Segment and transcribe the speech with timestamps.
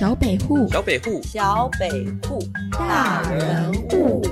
[0.00, 1.90] 小北户，小北户，小北
[2.26, 2.38] 户，
[2.70, 4.22] 大人物。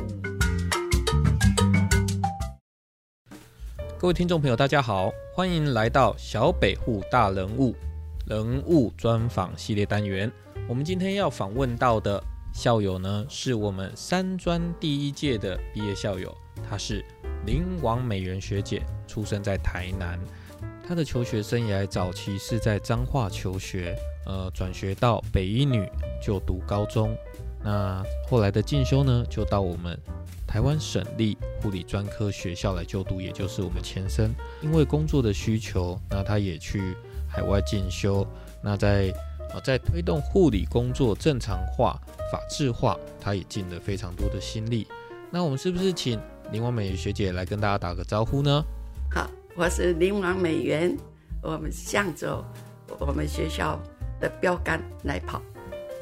[3.98, 7.76] 各位听众朋友，大家好，欢迎来到小北户大人物
[8.24, 10.32] 人物专访系列单元。
[10.66, 12.18] 我们今天要访问到的
[12.50, 16.34] 校友呢，是我们三专第一届的毕业校友，
[16.66, 17.04] 她是
[17.44, 20.18] 林王美媛学姐，出生在台南。
[20.88, 23.94] 她的求学生涯早期是在彰化求学，
[24.24, 25.86] 呃，转学到北一女
[26.24, 27.14] 就读高中。
[27.62, 30.00] 那后来的进修呢，就到我们
[30.46, 34.30] 台湾省立护理专科学校来就读，也就是我们前身。
[34.62, 36.96] 因为工作的需求，那她也去
[37.28, 38.26] 海外进修。
[38.62, 39.12] 那在
[39.52, 42.00] 呃在推动护理工作正常化、
[42.32, 44.86] 法制化，她也尽了非常多的心力。
[45.30, 46.18] 那我们是不是请
[46.50, 48.64] 林婉美学姐来跟大家打个招呼呢？
[49.10, 50.96] 好，我是林王美元，
[51.42, 52.40] 我们向着
[53.00, 53.76] 我们学校
[54.20, 55.42] 的标杆来跑。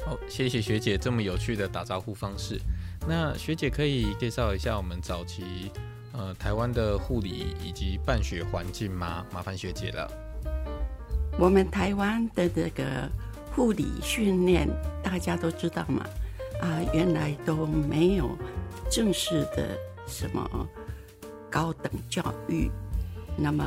[0.05, 2.61] 好，谢谢学姐这么有趣的打招呼方式。
[3.07, 5.71] 那学姐可以介绍一下我们早期
[6.13, 9.25] 呃台湾的护理以及办学环境吗？
[9.33, 10.07] 麻烦学姐了。
[11.39, 13.09] 我们台湾的这个
[13.55, 14.69] 护理训练，
[15.01, 16.05] 大家都知道嘛，
[16.61, 18.37] 啊，原来都没有
[18.87, 20.47] 正式的什么
[21.49, 22.69] 高等教育。
[23.37, 23.63] 那么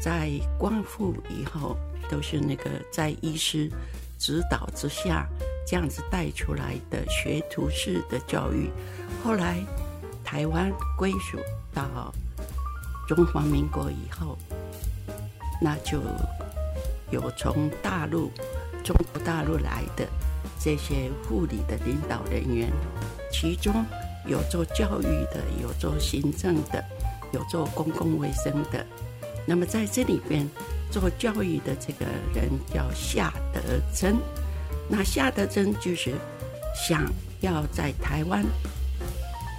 [0.00, 1.76] 在光复以后，
[2.10, 3.70] 都是那个在医师
[4.18, 5.28] 指导之下，
[5.66, 8.70] 这样子带出来的学徒式的教育。
[9.22, 9.62] 后来
[10.24, 11.38] 台湾归属
[11.74, 12.12] 到
[13.06, 14.36] 中华民国以后，
[15.60, 16.00] 那就
[17.10, 18.32] 有从大陆、
[18.82, 20.06] 中国大陆来的
[20.58, 22.72] 这些护理的领导人员，
[23.30, 23.84] 其中
[24.26, 26.82] 有做教育的，有做行政的，
[27.32, 28.84] 有做公共卫生的。
[29.46, 30.48] 那么在这里边
[30.90, 33.60] 做教育的这个人叫夏德
[33.94, 34.16] 珍，
[34.88, 36.14] 那夏德珍就是
[36.74, 37.04] 想
[37.40, 38.44] 要在台湾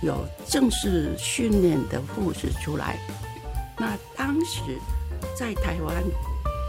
[0.02, 2.98] 有正式训练的护士出来。
[3.78, 4.62] 那当时
[5.36, 6.04] 在台湾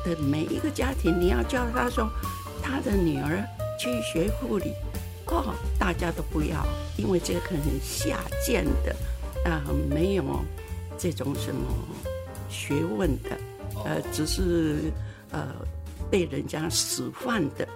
[0.05, 2.11] 的每一个家庭，你要叫他说
[2.63, 3.45] 他的女儿
[3.79, 4.73] 去学护理，
[5.27, 8.97] 哦，大家都不要，因为这个很下贱的，
[9.49, 10.25] 啊，没有
[10.99, 11.63] 这种什么。
[12.51, 13.31] 学问的，
[13.85, 14.93] 呃，只是
[15.33, 15.57] 呃
[16.09, 17.67] 被人家使唤的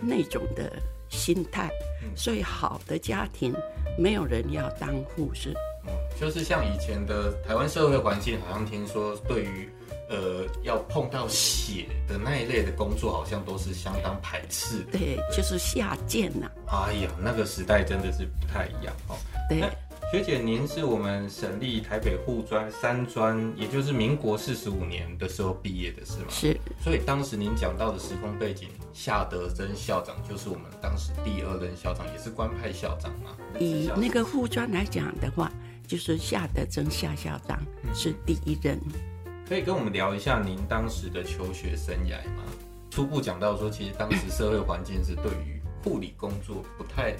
[0.00, 0.70] 那种的
[1.08, 1.68] 心态，
[2.14, 3.52] 所以好的家庭
[3.98, 5.52] 没有人要当护士。
[6.20, 9.68] 就是像以前的台湾社会环境，好像听说对于
[10.08, 14.98] 呃要碰到血的那一类的工作，好像都是相当排斥的。
[14.98, 16.48] 对，就是下贱呐。
[16.68, 19.16] 哎呀，那个时代真的是不太一样哦。
[19.48, 19.60] 对。
[20.10, 26.26] 学姐，您是我们省立台北护专三专，也就是民国四十五年的时候毕业的，是吗？
[26.28, 26.58] 是。
[26.82, 33.36] 所以当时您讲到的时空背景，夏德珍校长就是我们当时第二任校长，也是官派校长嘛。
[33.60, 35.48] 以那个护专来讲的话，
[35.86, 37.62] 就是夏德珍夏校长
[37.94, 38.80] 是第一任。
[39.48, 42.42] 可以跟我们聊一下您当时的求学生涯吗？
[42.90, 47.14] 初步讲到说，其实当时社会环境是对于护理工作不太。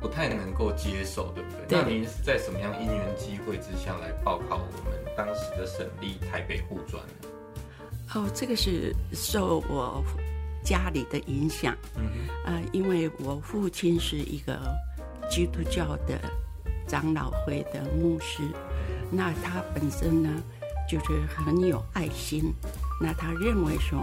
[0.00, 1.78] 不太能够接受，对不对？
[1.78, 7.02] 那您是在什么样因缘机会之下来报考我们当时的省立台北护专？
[8.14, 10.02] 哦，这个是受我
[10.62, 11.76] 家里的影响。
[11.96, 12.52] 嗯哼。
[12.52, 14.58] 呃，因为我父亲是一个
[15.28, 16.20] 基督教的
[16.86, 18.42] 长老会的牧师，
[19.10, 20.30] 那他本身呢
[20.88, 22.52] 就是很有爱心。
[23.00, 23.98] 那他认为说，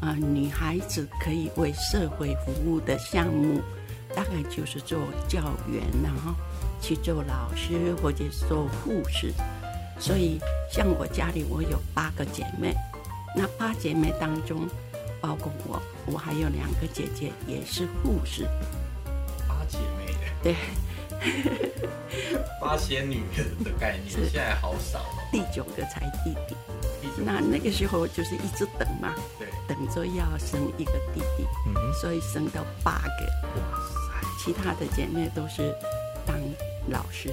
[0.00, 3.60] 啊，女孩子可以为社会服务的项目。
[4.14, 6.34] 大概就是做教员，然后
[6.80, 9.32] 去做老师或者做护士。
[9.98, 10.38] 所以，
[10.70, 12.74] 像我家里，我有八个姐妹，
[13.36, 14.68] 那八姐妹当中，
[15.20, 18.44] 包括我，我还有两个姐姐也是护士。
[19.48, 20.14] 八姐妹？
[20.42, 20.56] 对。
[22.60, 23.22] 八仙女
[23.64, 25.22] 的概念，现在好少了。
[25.30, 26.56] 第九个才弟弟。
[27.24, 34.01] 那那个时候就是一直等嘛，对，等着要生一个弟弟，嗯所以生到八个。
[34.38, 35.74] 其他的姐妹都是
[36.26, 36.36] 当
[36.88, 37.30] 老师。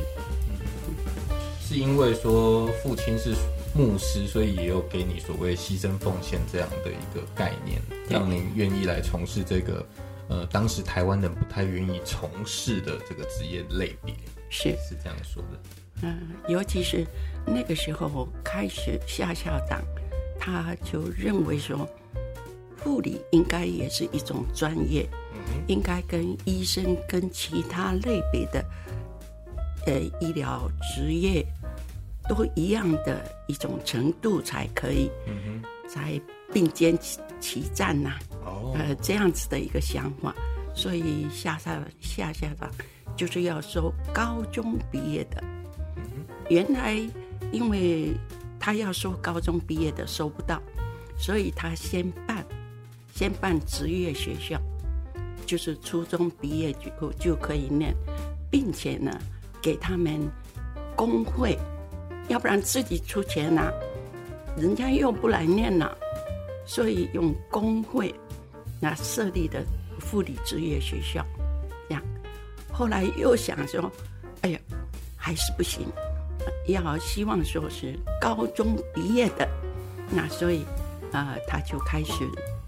[1.61, 3.35] 是因为说父亲是
[3.75, 9.85] 牧师，所以也有给你所谓牺牲奉献这样的一个概念，让您愿意来从事这个
[10.29, 14.15] 呃，当时台湾人不太愿意从事的这个职业类别。
[14.49, 15.59] 是是这样说的。
[16.01, 17.05] 嗯，尤其是
[17.45, 19.79] 那个时候开始，下校长
[20.39, 21.87] 他就认为说，
[22.81, 25.07] 护理应该也是一种专业，
[25.67, 28.65] 应该跟医生跟其他类别的
[29.85, 31.45] 呃医疗职业
[32.27, 35.09] 都一样的一种程度才可以，
[35.87, 36.19] 才
[36.53, 38.17] 并肩齐齐战呐。
[38.45, 40.33] 哦，呃，这样子的一个想法，
[40.73, 42.71] 所以下下下下吧
[43.15, 45.43] 就是要收高中毕业的。
[46.49, 46.95] 原来
[47.51, 48.13] 因为
[48.59, 50.61] 他要收高中毕业的收不到，
[51.17, 52.38] 所以他先办
[53.19, 54.57] 先办职业学校，
[55.45, 57.93] 就是初中毕业就就可以念，
[58.49, 59.11] 并且呢
[59.61, 60.21] 给他们
[60.95, 61.59] 工会，
[62.29, 63.69] 要不然自己出钱呐、
[64.55, 65.97] 人家又不来念了，
[66.65, 68.15] 所以用工会
[68.79, 69.65] 那设立的
[70.09, 71.21] 护理职业学校，
[71.89, 72.01] 这样。
[72.71, 73.91] 后来又想说，
[74.43, 74.59] 哎呀，
[75.17, 75.85] 还是不行，
[76.69, 79.45] 要希望说是高中毕业的，
[80.09, 80.63] 那所以
[81.11, 82.13] 啊、他就开始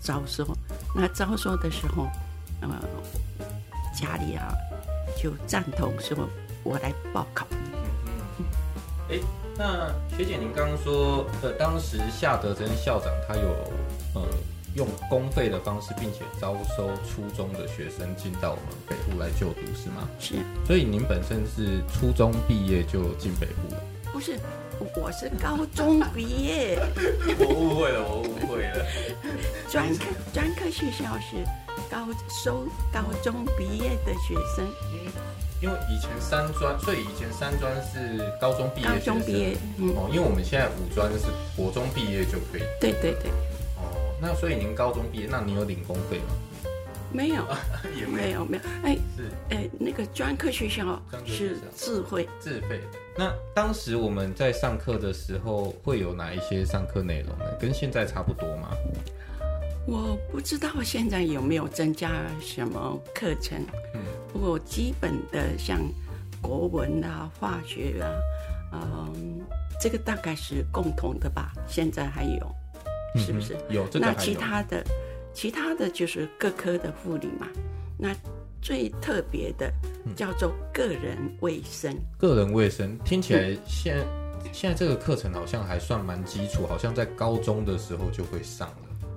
[0.02, 0.48] 招收。
[0.96, 2.08] 那招收的时候，
[2.62, 2.70] 呃，
[3.94, 4.54] 家里啊
[5.22, 6.28] 就赞同说
[6.64, 7.46] 我来报考。
[9.10, 9.20] 哎，
[9.58, 13.50] 那学姐，您刚刚说，呃，当时夏德珍校长他有
[14.16, 14.22] 呃
[14.76, 20.08] 用公费的方式，并且招收初中的学生进到我们北户来就读，是吗？
[20.20, 23.84] 是所以您本身是初中毕业就进北户了？
[24.12, 24.38] 不是？
[24.96, 26.80] 我是高中毕业，
[27.38, 28.86] 我误会了，我误会了。
[29.70, 31.38] 专 科专科学校是
[31.88, 32.08] 高
[32.44, 34.68] 收高中毕业的学生，
[35.62, 43.30] 因为以前三专，所以以前三专是高中毕业高中毕业，嗯，哦，因为我们现在五专是国中毕业就可以对对对，
[43.78, 44.16] 哦。
[44.20, 46.34] 那所以您高中毕业，那你有领工费吗？
[47.14, 47.46] 没有
[48.00, 48.46] 也没有。
[48.46, 49.56] 没有，哎是。
[49.56, 51.62] 哎，那个专科学校是校。
[51.76, 52.78] 智慧，自费。
[52.80, 52.84] 的。
[53.18, 57.46] 那当时我们在上课的时候，会有哪一些上课内容呢？
[57.60, 58.70] 跟现在差不多吗？
[59.88, 62.10] 我不知道现在有没有增加
[62.40, 63.60] 什么课程，
[63.94, 64.02] 嗯。
[64.32, 65.80] 不过基本的像
[66.42, 68.08] 国文啊、化学啊，
[68.74, 69.42] 嗯，
[69.82, 72.56] 这个大概是共同的吧，现在还有，
[73.18, 73.56] 是不是？
[73.56, 74.82] 嗯有这个那其他的，
[75.34, 77.48] 其他的就是各科的护理嘛。
[77.98, 78.16] 那
[78.62, 79.72] 最特别的
[80.06, 84.06] 嗯叫做个人卫生，个人卫生，听起来现
[84.52, 88.76] 现在这个课程好像还算蛮基础，好像在高中的时候就会上了。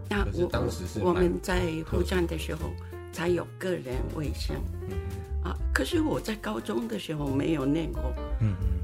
[0.09, 2.71] 那我当时是我们在护站的时候
[3.13, 4.55] 才有个人卫生
[4.89, 4.97] 嗯
[5.43, 5.57] 啊。
[5.73, 8.03] 可是我在高中的时候没有念过。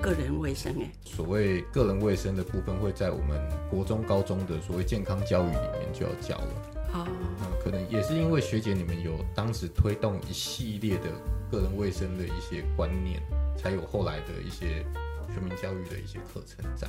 [0.01, 0.91] 个人卫生哎。
[1.05, 3.39] 所谓个人卫生的部分，会在我们
[3.71, 6.70] 国中、高中的所谓健康教育里面就要教了。
[6.93, 11.11] 哦，嗯，可能也是因为学姐你们有当时推动一系列的
[11.51, 13.23] 个人卫生的一些观念，
[13.57, 14.85] 才有后来的一些
[15.33, 16.87] 全民教育的一些课程在。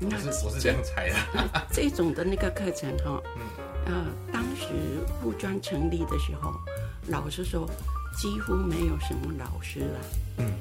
[0.00, 1.16] 我那是我是这样猜的。
[1.72, 3.42] 这种的那个课程哈、嗯
[3.86, 4.66] 呃，当时
[5.20, 6.54] 护专成立的时候，
[7.08, 7.68] 老师说
[8.16, 10.00] 几乎没有什么老师了，
[10.38, 10.52] 嗯，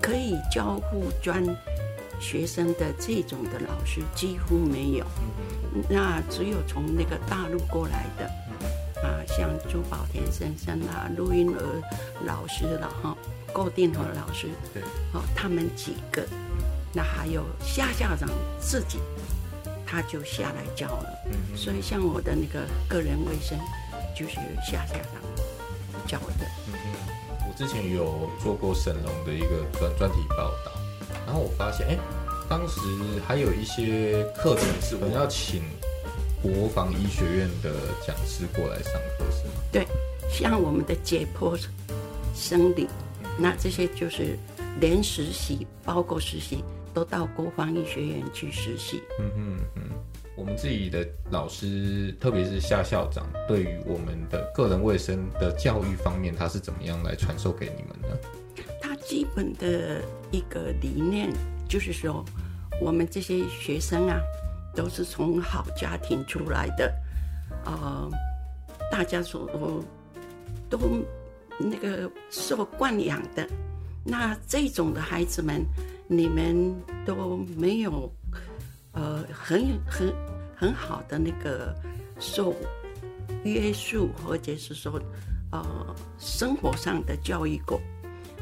[0.00, 1.44] 可以教护专
[2.20, 5.04] 学生的这种的老师几乎没有，
[5.88, 8.26] 那只有从那个大陆过来的，
[9.02, 11.82] 啊，像朱宝田先生啊、陆英娥
[12.24, 13.16] 老师了哈、
[13.52, 14.82] 郭定和老师，对，
[15.12, 16.24] 哦，他们几个，
[16.92, 18.28] 那还有夏校长
[18.60, 18.98] 自己，
[19.86, 21.10] 他就下来教了。
[21.26, 23.58] 嗯所以像我的那个个人卫生，
[24.14, 24.34] 就是
[24.64, 26.44] 夏校长教的。
[26.68, 30.73] 嗯嗯，我之前有做过沈龙的一个专专题报道，然
[31.34, 31.98] 后我发现，哎、
[32.48, 32.80] 当时
[33.26, 35.62] 还有一些课程是我们要请
[36.40, 37.72] 国防医学院的
[38.06, 39.54] 讲师过来上课，是吗？
[39.72, 39.86] 对，
[40.30, 41.58] 像我们的解剖
[42.34, 42.88] 生理，
[43.38, 44.38] 那这些就是
[44.80, 46.62] 连实习，包括实习，
[46.92, 49.02] 都到国防医学院去实习。
[49.18, 49.82] 嗯嗯嗯，
[50.36, 58.16] 我们自己的老师，特别是夏校长，对于我们的个人卫生的教育方面，他是怎么样来传授给你们呢？
[59.14, 60.02] 基本的
[60.32, 61.32] 一个理念
[61.68, 62.24] 就是说，
[62.80, 64.18] 我们这些学生啊，
[64.74, 66.92] 都是从好家庭出来的，
[67.64, 68.10] 呃，
[68.90, 69.48] 大家所
[70.68, 70.80] 都
[71.60, 73.48] 那个受惯养的，
[74.04, 75.64] 那这种的孩子们，
[76.08, 76.74] 你们
[77.06, 78.12] 都没有
[78.94, 80.12] 呃很很
[80.56, 81.72] 很好的那个
[82.18, 82.52] 受
[83.44, 85.00] 约束，或者是说
[85.52, 87.80] 呃生活上的教育过。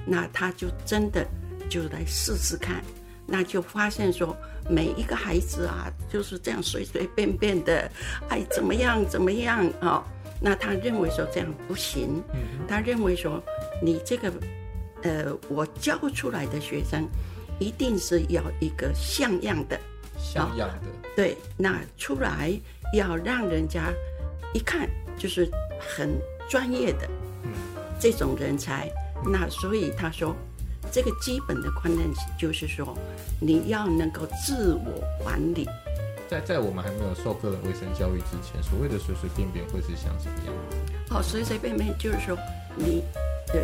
[0.06, 1.26] 那他就真的
[1.68, 2.82] 就来试试看，
[3.26, 4.36] 那就发现说
[4.68, 7.90] 每一个孩子啊就是这样随随便便的，
[8.28, 10.04] 哎怎么样怎么样啊、
[10.40, 12.22] 那他认为说这样不行，
[12.66, 13.42] 他认为说
[13.80, 14.32] 你这个
[15.02, 17.08] 呃我教出来的学生
[17.58, 19.78] 一定是要一个像样的，
[20.18, 22.52] 像样的，对，那出来
[22.92, 23.92] 要让人家
[24.52, 26.10] 一看就是很
[26.50, 27.08] 专业的
[28.00, 28.90] 这种人才。
[29.24, 30.34] 那所以他说，
[30.90, 32.96] 这个基本的观念就是说，
[33.40, 35.66] 你要能够自我管理。
[36.28, 40.76] 在在我们还没有受个人卫生教育之前，所谓的随随便便会是像什么样子？
[41.10, 42.36] 好，随随便便就是说
[42.74, 43.02] 你
[43.52, 43.60] 呃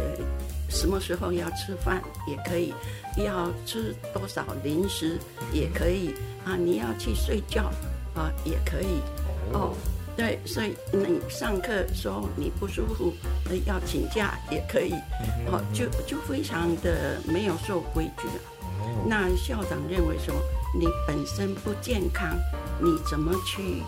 [0.69, 2.75] 什么时候要吃饭也可以，
[3.17, 5.19] 要吃多少零食
[5.51, 7.73] 也可以啊，你要去睡觉
[8.15, 9.01] 啊也可以
[9.55, 9.75] 哦。
[10.19, 13.15] 对，所以你上课说你不舒服，
[13.49, 14.93] 呃要请假也可以，
[15.47, 18.35] 哦，就就非常的没有受规矩了。
[19.07, 20.35] 那校长认为说
[20.77, 22.37] 你本身不健康，
[22.83, 23.81] 你怎么去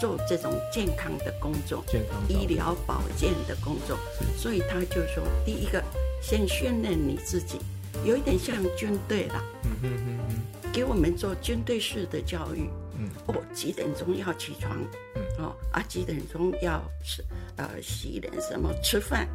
[0.00, 1.84] 做这种健康的工作？
[1.86, 3.98] 健康医疗保健的工作，
[4.38, 5.84] 所以他就说，第一个
[6.22, 7.58] 先训练你自己，
[8.06, 12.70] 有一点像军队啦，嗯哼哼哼，给我们做军队式的教育。
[13.00, 14.76] 嗯，哦，几点钟要起床？
[15.14, 17.24] 嗯，哦啊，几点钟要吃
[17.56, 19.26] 呃洗脸什么吃饭？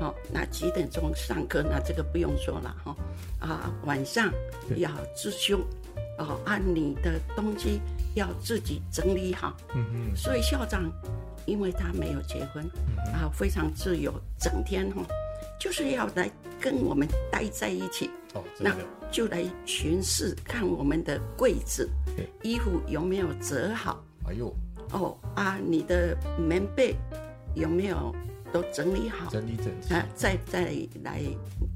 [0.00, 1.62] 哦，那几点钟上课？
[1.62, 2.96] 那这个不用说了哈、
[3.38, 4.32] 啊，晚上
[4.76, 5.60] 要自修，
[6.18, 7.80] 哦，按你的东西
[8.14, 9.56] 要自己整理好。
[9.74, 10.90] 嗯嗯，所以校长，
[11.46, 12.64] 因为他没有结婚，
[13.14, 15.02] 啊，非常自由，整天哈、
[15.60, 16.28] 就是要来
[16.60, 18.10] 跟我们待在一起。
[18.34, 18.74] 哦，那，
[19.10, 24.50] 就来巡视，看我们的柜子对，衣服有没有折好哎呦，
[24.92, 26.94] 哦啊，你的棉被
[27.54, 28.14] 有没有
[28.52, 30.06] 都整理好整理整齐，啊？
[30.14, 30.72] 再再
[31.02, 31.20] 来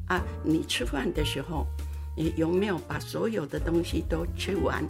[0.08, 1.66] 啊，你吃饭的时候，
[2.16, 4.84] 你有没有把所有的东西都吃完？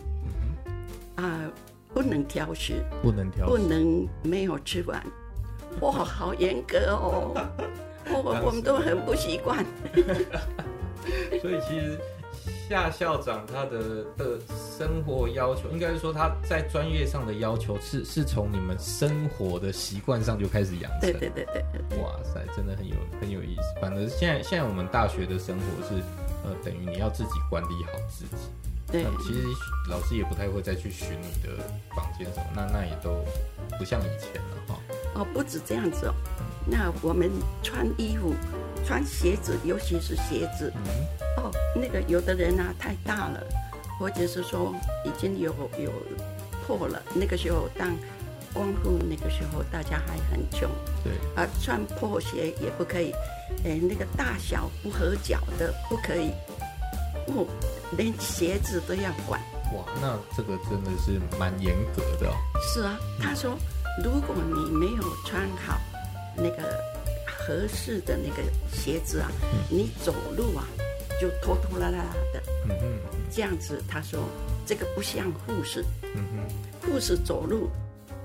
[1.16, 1.50] 啊，
[1.94, 5.02] 不能挑食，不能挑不能没有吃完。
[5.80, 7.32] 哇，好严格哦！
[8.12, 9.64] 我我们都很不习惯。
[11.40, 11.98] 所以其实
[12.68, 14.38] 夏校长他的的
[14.78, 21.00] 生活要求，应该是说他在专业上的要求是是从你们生活的习惯上就开始养成。
[21.00, 23.80] 对对对对哇塞，真的很有很有意思。
[23.80, 26.02] 反正现在现在我们大学的生活是，
[26.44, 28.42] 呃，等于你要自己管理好自己。
[28.88, 29.42] 对其实
[29.90, 31.56] 老师也不太会再去巡你的
[31.94, 33.24] 房间什么，那那也都
[33.78, 34.78] 不像以前了哈。
[35.16, 36.14] 哦，不止这样子哦。
[36.64, 37.28] 那我们
[37.64, 38.32] 穿衣服、
[38.86, 43.44] 穿鞋子，尤其是鞋子，嗯，哦，那个有的人啊太大了，
[43.98, 44.72] 或者是说
[45.04, 45.92] 已经有有
[46.64, 47.02] 破了。
[47.12, 47.96] 那个时候当
[48.54, 50.70] 光复那个时候，大家还很穷
[51.02, 53.12] 对，啊，穿破鞋也不可以，
[53.64, 56.30] 哎，那个大小不合脚的不可以，
[57.26, 57.44] 哦，
[57.96, 59.40] 连鞋子都要管。
[59.74, 62.34] 哇，那这个真的是蛮严格的哦。
[62.62, 63.58] 是啊，他说，
[64.04, 65.76] 如果你没有穿好
[66.36, 66.62] 那个
[67.46, 69.30] 合适的那个鞋子啊，
[69.70, 70.66] 你走路啊
[71.20, 71.98] 就拖拖拉拉
[72.32, 72.42] 的。
[72.68, 72.98] 嗯嗯，
[73.30, 73.80] 这样子。
[73.88, 74.20] 他说
[74.66, 76.24] 这个不像护士，嗯
[76.82, 77.70] 哼，护士走路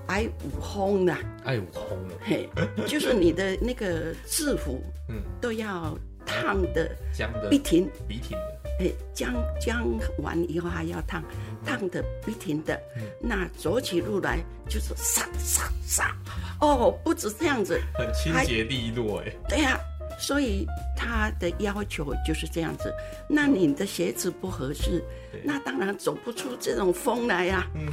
[0.07, 2.49] 爱五轰的，爱五轰的，嘿，
[2.87, 11.23] 就是你的那个制服嗯，都要烫的僵的笔挺，笔挺的，哎，将将完以后还要烫，
[11.63, 12.81] 烫的不停的，
[13.19, 16.15] 那走起路来就是沙沙沙，
[16.59, 19.31] 哦，不止这样子，很清洁利落哎。
[19.47, 19.79] 对呀、
[20.17, 20.65] 所以
[20.97, 22.91] 他的要求就是这样子。
[23.29, 25.03] 那你的鞋子不合适，
[25.43, 27.87] 那当然走不出这种风来呀、嗯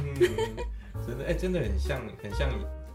[1.05, 2.49] 真的哎、真的很像很像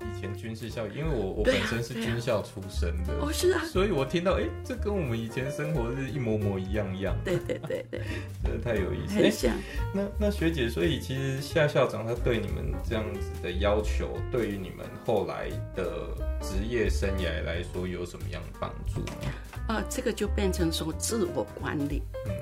[0.04, 8.00] 以前军事校，因为我我本身是军校出身的，哦，是啊，所以我听到哎、这跟我们以前生活是一模模一样样，对对对对，
[8.42, 9.18] 真的太有意思。
[9.18, 9.56] 哎、很像。
[9.94, 16.08] 那那学姐，所以其实夏校长他对你们这样子的要求，对于你们后来的
[16.40, 19.32] 职业生涯来说，有什么样的帮助呢？
[19.68, 22.32] 啊，这个就变成说自我管理，嗯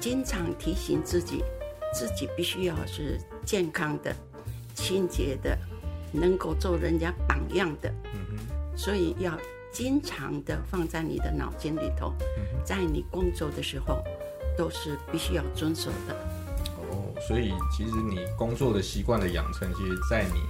[0.00, 1.42] 经常提醒自己，
[1.94, 4.14] 自己必须要是健康的、
[4.74, 5.56] 清洁的，
[6.14, 7.92] 能够做人家榜样的，
[8.76, 9.36] 所以要
[9.72, 12.44] 经常的放在你的脑筋里头，嗯。
[12.64, 14.02] 在你工作的时候，
[14.56, 16.14] 都是必须要遵守的。
[16.88, 20.40] 哦，所以其实你工作的习惯的养成，其实在你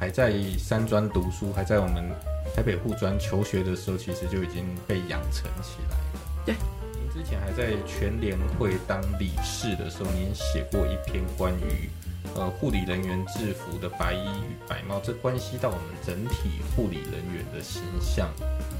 [0.00, 2.10] 还在三专读书，还在我们
[2.56, 6.20] 台北护专求学的时候，其实就已经被养成起来了。
[6.44, 6.54] 对，
[6.98, 11.88] 您之前还在全联会当理事的时候，您写过一篇关于
[12.34, 18.28] 呃护理人员制服的白衣与白帽，这关系到我们整体护理人员的形象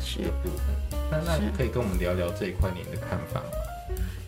[0.00, 1.00] 是的部分。
[1.10, 3.46] 那那是可以跟我们聊聊这一块您的看法吗？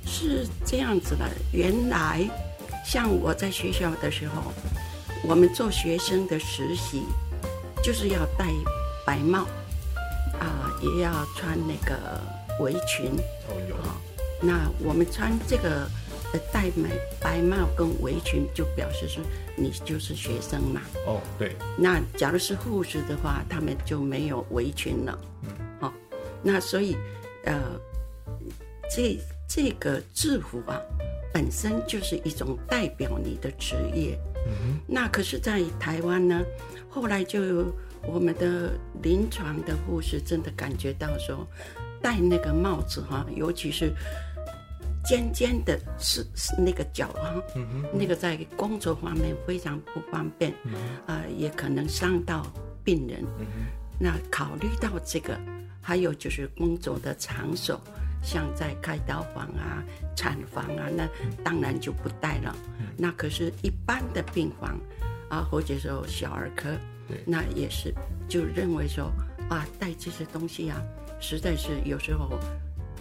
[0.05, 2.25] 是这样子的，原来
[2.85, 4.53] 像我在学校的时候，
[5.25, 7.03] 我们做学生的实习，
[7.83, 8.47] 就是要戴
[9.05, 9.41] 白帽，
[10.39, 12.21] 啊、也要穿那个
[12.61, 13.11] 围裙。
[13.49, 13.97] 哦，有，啊
[14.41, 16.06] 那我们穿这个呃
[16.53, 16.91] 戴白
[17.21, 19.23] 白帽跟围裙，就表示说
[19.57, 20.81] 你就是学生嘛。
[21.07, 25.19] 哦，对，那假如是护士的话，他们就没有围裙了。
[25.43, 25.93] 嗯，好、
[26.43, 26.97] 那所以
[27.45, 27.61] 呃，
[28.95, 29.19] 这
[29.49, 30.81] 这个制服啊，
[31.33, 34.19] 本身就是一种代表你的职业。
[34.49, 36.41] 嗯那可是，在台湾呢，
[36.89, 37.67] 后来就
[38.05, 38.71] 我们的
[39.03, 41.45] 临床的护士真的感觉到说，
[42.01, 43.93] 戴那个帽子哈，尤其是
[45.07, 47.33] 尖尖的，是是那个角哈，
[47.93, 50.53] 那个在工作方面非常不方便，
[51.07, 52.45] 啊、也可能伤到
[52.83, 53.25] 病人。
[53.99, 55.39] 那考虑到这个，
[55.81, 57.81] 还有就是工作的场所，
[58.23, 59.83] 像在开刀房啊、
[60.17, 61.09] 产房啊，那
[61.45, 62.55] 当然就不带了。
[62.99, 64.77] 那可是，一般的病房
[65.31, 66.69] 啊，或者说小儿科，
[67.25, 67.95] 那也是
[68.29, 69.13] 就认为说
[69.49, 70.83] 啊，带这些东西啊，
[71.21, 72.39] 实在是有时候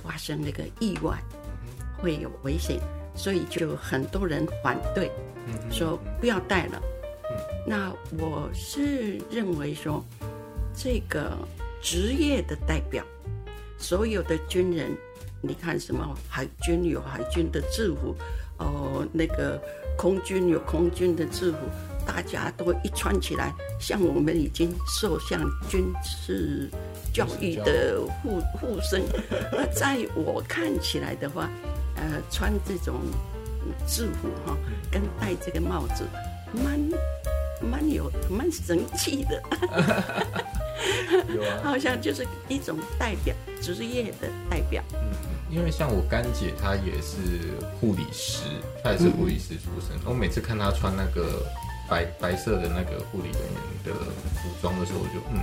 [0.04, 1.20] 发生那个意外，
[1.98, 2.80] 会有危险，
[3.16, 5.12] 所以就很多人反对，
[5.72, 6.82] 说不要带了。
[7.68, 10.04] 那我是认为说，
[10.75, 11.32] 这个
[11.82, 13.04] 职业的代表，
[13.78, 14.96] 所有的军人，
[15.42, 18.16] 你看什么海军有海军的制服，
[18.60, 19.62] 哦，那个
[19.98, 21.58] 空军有空军的制服，
[22.06, 26.70] 大家都一穿起来，像我们已经受像军事
[27.12, 29.02] 教育的护护身。
[29.52, 31.50] 那在我看起来的话，
[31.96, 33.02] 呃，穿这种
[33.88, 34.56] 制服哈，
[34.92, 36.06] 跟戴这个帽子，
[36.54, 36.80] 蛮
[37.62, 39.42] 蛮有蛮神气的。
[41.34, 44.84] 有啊， 好像就是一种代表职业的代表。
[45.50, 48.42] 因为像我干姐，她也是护理师，
[48.84, 49.98] 她也是护理师出身。
[50.04, 51.46] 我每次看她穿那个
[51.90, 55.40] 白白色的那个护理人员的服装的时候，我就嗯，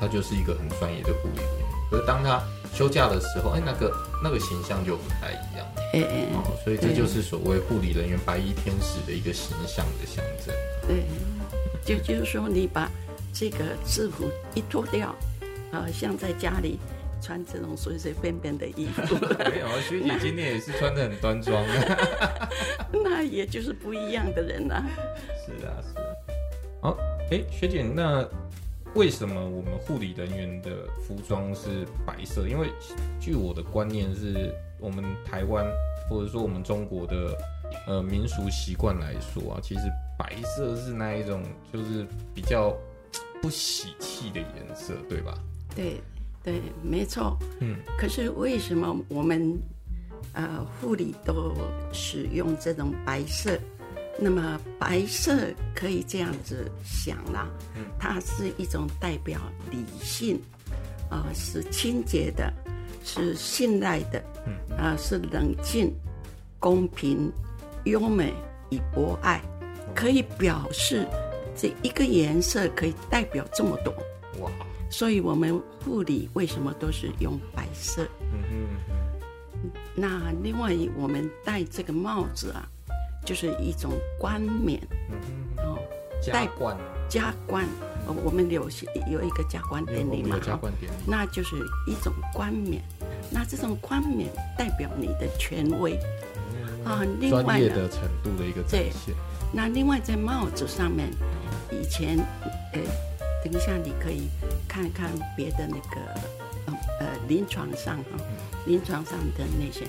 [0.00, 1.66] 她就是一个很专业的护理人员。
[1.90, 2.42] 可是当她
[2.74, 5.66] 休假的时候，哎，那个那个形象就不太一样。
[5.92, 10.54] 哎哎，哦，所以这就是所谓护理人员白衣天使的一个形象的象征。
[10.88, 11.04] 对，
[11.84, 12.90] 就就是说你把
[13.32, 15.14] 这个制服一脱掉，
[15.70, 16.78] 啊、像在家里
[17.20, 19.16] 穿这种随随便便的衣服，
[19.50, 21.62] 没有，学姐今天也是穿的很端庄。
[23.04, 24.84] 那也就是不一样的人啦、
[25.44, 26.04] 是啊，是啊。
[26.80, 26.96] 好，
[27.30, 28.26] 哎，学姐，那
[28.94, 32.46] 为什么我们护理人员的服装是白色？
[32.46, 32.68] 因为
[33.18, 35.66] 据我的观念是，我们台湾
[36.10, 37.36] 或者说我们中国的
[37.86, 39.80] 呃民俗习惯来说啊，其实
[40.18, 42.76] 白色是那一种就是比较
[43.40, 45.38] 不喜气的颜色，对吧？
[45.74, 45.98] 对
[46.44, 47.38] 对，没错。
[47.60, 49.58] 嗯，可是为什么我们
[50.34, 51.54] 呃护理都
[51.94, 53.58] 使用这种白色？
[54.22, 57.48] 那么白色可以这样子想啦，
[57.98, 60.40] 它是一种代表理性，
[61.10, 62.52] 啊、是清洁的，
[63.04, 64.22] 是信赖的，
[64.78, 65.92] 啊、是冷静、
[66.60, 67.32] 公平、
[67.84, 68.32] 优美
[68.70, 69.42] 与博爱，
[69.92, 71.04] 可以表示
[71.56, 73.92] 这一个颜色可以代表这么多。
[74.40, 74.50] 哇，
[74.88, 78.06] 所以我们护理为什么都是用白色？
[78.32, 82.68] 嗯哼，那另外我们戴这个帽子啊，
[83.24, 84.80] 就是一种冠冕
[85.58, 85.78] 哦，
[86.22, 86.76] 加冠，
[87.08, 87.66] 加冠。
[88.04, 90.96] 呃我们有些有一个加冠有典礼嘛加冠典礼。
[91.06, 91.54] 那就是
[91.86, 92.82] 一种冠冕。
[93.30, 95.96] 那这种冠冕代表你的权威
[96.84, 97.02] 啊。
[97.20, 99.14] 另专外的程度的一个展对现。
[99.52, 101.10] 那另外在帽子上面，
[101.70, 102.18] 以前
[102.72, 102.80] 呃，
[103.44, 104.28] 等一下你可以
[104.66, 106.00] 看看别的那个
[106.66, 108.24] 呃呃临床上哈、
[108.66, 109.86] 临床上的那些，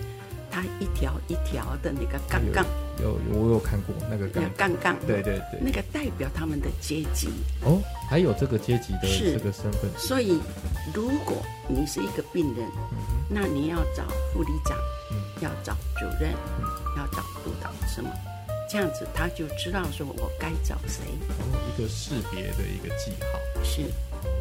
[0.53, 2.63] 它一条一条的那个杠杠，
[3.01, 4.43] 有有我有看过那个杠。
[4.55, 5.59] 杠杠，对对对。
[5.59, 7.27] 那个代表他们的阶级。
[7.65, 10.39] 哦，还有这个阶级的这个身份，所以，
[10.93, 12.69] 如果你是一个病人，
[13.27, 14.77] 那你要找护理长，
[15.41, 16.31] 要找主任，
[16.97, 18.11] 要找督导什么，
[18.69, 21.01] 这样子他就知道说我该找谁。
[21.39, 23.63] 哦，一个识别的一个记号。
[23.63, 23.81] 是，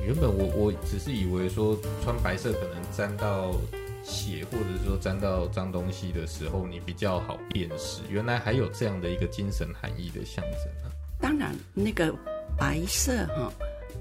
[0.04, 3.54] 原本我我只是以为说穿白色可能沾到
[4.02, 8.02] 血，或者说沾到脏东西的时候，你比较好辨识。
[8.08, 10.90] 原来还有这样的一个精神含义的象征啊！
[11.20, 12.12] 当然那个
[12.58, 13.52] 白色哈，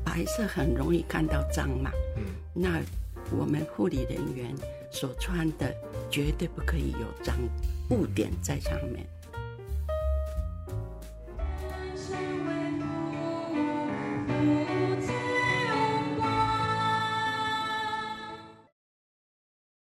[0.03, 1.91] 白色很容易看到脏嘛。
[2.17, 2.81] 嗯，那
[3.37, 4.53] 我们护理人员
[4.91, 5.73] 所穿的
[6.09, 7.35] 绝对不可以有脏
[7.89, 9.05] 污点在上面。